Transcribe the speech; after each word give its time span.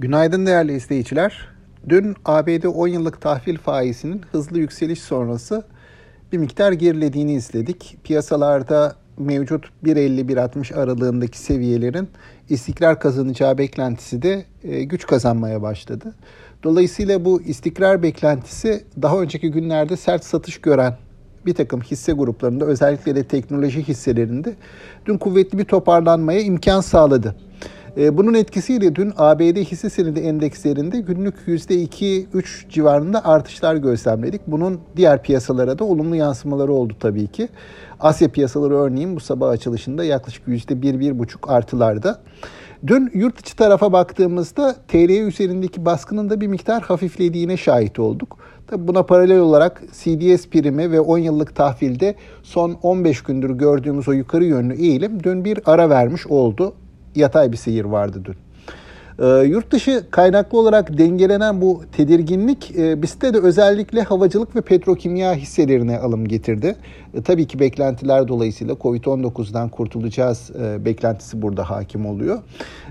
Günaydın 0.00 0.46
değerli 0.46 0.72
izleyiciler. 0.76 1.48
Dün 1.88 2.16
ABD 2.24 2.64
10 2.64 2.88
yıllık 2.88 3.20
tahvil 3.20 3.58
faizinin 3.58 4.22
hızlı 4.32 4.58
yükseliş 4.58 5.00
sonrası 5.02 5.64
bir 6.32 6.38
miktar 6.38 6.72
gerilediğini 6.72 7.32
izledik. 7.32 7.96
Piyasalarda 8.04 8.94
mevcut 9.18 9.64
1.50-1.60 9.84 10.74
aralığındaki 10.74 11.38
seviyelerin 11.38 12.08
istikrar 12.48 13.00
kazanacağı 13.00 13.58
beklentisi 13.58 14.22
de 14.22 14.44
e, 14.64 14.84
güç 14.84 15.06
kazanmaya 15.06 15.62
başladı. 15.62 16.14
Dolayısıyla 16.62 17.24
bu 17.24 17.42
istikrar 17.42 18.02
beklentisi 18.02 18.84
daha 19.02 19.20
önceki 19.20 19.50
günlerde 19.50 19.96
sert 19.96 20.24
satış 20.24 20.60
gören 20.60 20.96
bir 21.46 21.54
takım 21.54 21.80
hisse 21.80 22.12
gruplarında 22.12 22.64
özellikle 22.64 23.16
de 23.16 23.24
teknoloji 23.24 23.88
hisselerinde 23.88 24.54
dün 25.06 25.18
kuvvetli 25.18 25.58
bir 25.58 25.64
toparlanmaya 25.64 26.40
imkan 26.40 26.80
sağladı. 26.80 27.36
E, 27.96 28.16
bunun 28.16 28.34
etkisiyle 28.34 28.94
dün 28.94 29.12
ABD 29.16 29.56
hisse 29.56 29.90
senedi 29.90 30.20
endekslerinde 30.20 31.00
günlük 31.00 31.34
%2-3 31.46 32.68
civarında 32.68 33.24
artışlar 33.24 33.74
gözlemledik. 33.74 34.40
Bunun 34.46 34.80
diğer 34.96 35.22
piyasalara 35.22 35.78
da 35.78 35.84
olumlu 35.84 36.16
yansımaları 36.16 36.72
oldu 36.72 36.96
tabii 37.00 37.26
ki. 37.26 37.48
Asya 38.00 38.28
piyasaları 38.28 38.74
örneğin 38.74 39.16
bu 39.16 39.20
sabah 39.20 39.48
açılışında 39.48 40.04
yaklaşık 40.04 40.48
%1-1,5 40.48 41.50
artılarda. 41.52 42.20
Dün 42.86 43.10
yurt 43.14 43.40
içi 43.40 43.56
tarafa 43.56 43.92
baktığımızda 43.92 44.76
TL 44.88 45.10
üzerindeki 45.10 45.84
baskının 45.84 46.30
da 46.30 46.40
bir 46.40 46.46
miktar 46.46 46.82
hafiflediğine 46.82 47.56
şahit 47.56 47.98
olduk. 47.98 48.36
Tabi 48.66 48.88
buna 48.88 49.02
paralel 49.02 49.38
olarak 49.38 49.82
CDS 49.92 50.46
primi 50.46 50.90
ve 50.90 51.00
10 51.00 51.18
yıllık 51.18 51.56
tahvilde 51.56 52.14
son 52.42 52.78
15 52.82 53.22
gündür 53.22 53.50
gördüğümüz 53.50 54.08
o 54.08 54.12
yukarı 54.12 54.44
yönlü 54.44 54.74
eğilim 54.74 55.22
dün 55.22 55.44
bir 55.44 55.60
ara 55.66 55.90
vermiş 55.90 56.26
oldu 56.26 56.74
yatay 57.14 57.52
bir 57.52 57.56
seyir 57.56 57.84
vardı 57.84 58.22
dün. 58.24 58.36
E, 59.20 59.44
yurt 59.44 59.70
dışı 59.70 60.04
kaynaklı 60.10 60.58
olarak 60.58 60.98
dengelenen 60.98 61.60
bu 61.60 61.82
tedirginlik 61.96 62.76
e, 62.78 63.02
bizde 63.02 63.34
de 63.34 63.38
özellikle 63.38 64.02
havacılık 64.02 64.56
ve 64.56 64.60
petrokimya 64.60 65.34
hisselerine 65.34 65.98
alım 65.98 66.28
getirdi. 66.28 66.76
E, 67.14 67.22
tabii 67.22 67.46
ki 67.46 67.60
beklentiler 67.60 68.28
dolayısıyla 68.28 68.74
Covid-19'dan 68.74 69.68
kurtulacağız 69.68 70.50
e, 70.62 70.84
beklentisi 70.84 71.42
burada 71.42 71.70
hakim 71.70 72.06
oluyor. 72.06 72.38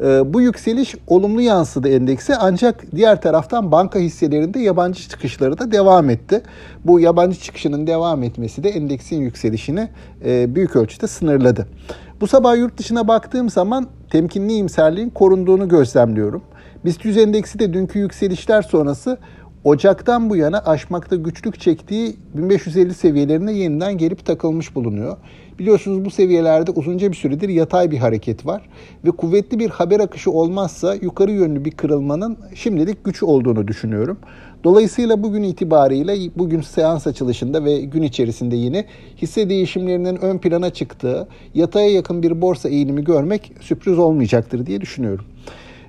E, 0.00 0.34
bu 0.34 0.40
yükseliş 0.40 0.94
olumlu 1.06 1.40
yansıdı 1.40 1.88
endekse 1.88 2.36
ancak 2.36 2.84
diğer 2.94 3.20
taraftan 3.20 3.72
banka 3.72 3.98
hisselerinde 3.98 4.60
yabancı 4.60 5.08
çıkışları 5.08 5.58
da 5.58 5.72
devam 5.72 6.10
etti. 6.10 6.42
Bu 6.84 7.00
yabancı 7.00 7.40
çıkışının 7.40 7.86
devam 7.86 8.22
etmesi 8.22 8.64
de 8.64 8.68
endeksin 8.68 9.20
yükselişini 9.20 9.88
büyük 10.24 10.76
ölçüde 10.76 11.06
sınırladı. 11.06 11.66
Bu 12.20 12.26
sabah 12.26 12.56
yurt 12.56 12.78
dışına 12.78 13.08
baktığım 13.08 13.50
zaman 13.50 13.86
temkinli 14.10 14.52
iyimserliğin 14.52 15.10
korunduğunu 15.10 15.68
gözlemliyorum. 15.68 16.42
BIST 16.84 17.04
100 17.04 17.16
endeksi 17.16 17.58
de 17.58 17.72
dünkü 17.72 17.98
yükselişler 17.98 18.62
sonrası 18.62 19.18
Ocak'tan 19.64 20.30
bu 20.30 20.36
yana 20.36 20.58
aşmakta 20.58 21.16
güçlük 21.16 21.60
çektiği 21.60 22.16
1550 22.34 22.94
seviyelerine 22.94 23.52
yeniden 23.52 23.98
gelip 23.98 24.26
takılmış 24.26 24.74
bulunuyor. 24.74 25.16
Biliyorsunuz 25.58 26.04
bu 26.04 26.10
seviyelerde 26.10 26.70
uzunca 26.70 27.10
bir 27.10 27.16
süredir 27.16 27.48
yatay 27.48 27.90
bir 27.90 27.98
hareket 27.98 28.46
var 28.46 28.68
ve 29.04 29.10
kuvvetli 29.10 29.58
bir 29.58 29.70
haber 29.70 30.00
akışı 30.00 30.30
olmazsa 30.30 30.94
yukarı 30.94 31.30
yönlü 31.30 31.64
bir 31.64 31.70
kırılmanın 31.70 32.38
şimdilik 32.54 33.04
güç 33.04 33.22
olduğunu 33.22 33.68
düşünüyorum. 33.68 34.18
Dolayısıyla 34.64 35.22
bugün 35.22 35.42
itibariyle 35.42 36.30
bugün 36.36 36.60
seans 36.60 37.06
açılışında 37.06 37.64
ve 37.64 37.80
gün 37.80 38.02
içerisinde 38.02 38.56
yine 38.56 38.84
hisse 39.22 39.48
değişimlerinin 39.48 40.16
ön 40.16 40.38
plana 40.38 40.70
çıktığı 40.70 41.28
yataya 41.54 41.90
yakın 41.90 42.22
bir 42.22 42.40
borsa 42.40 42.68
eğilimi 42.68 43.04
görmek 43.04 43.52
sürpriz 43.60 43.98
olmayacaktır 43.98 44.66
diye 44.66 44.80
düşünüyorum. 44.80 45.24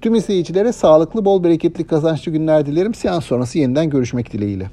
Tüm 0.00 0.14
izleyicilere 0.14 0.72
sağlıklı, 0.72 1.24
bol 1.24 1.44
bereketli, 1.44 1.86
kazançlı 1.86 2.32
günler 2.32 2.66
dilerim. 2.66 2.94
Seans 2.94 3.24
sonrası 3.24 3.58
yeniden 3.58 3.90
görüşmek 3.90 4.32
dileğiyle. 4.32 4.70